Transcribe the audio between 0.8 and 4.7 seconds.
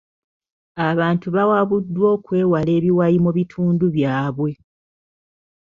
Abantu bawabuddwa okwewala ebiwayi mu bitundu byabwe.